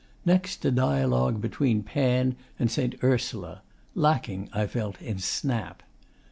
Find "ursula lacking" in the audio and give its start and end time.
3.03-4.49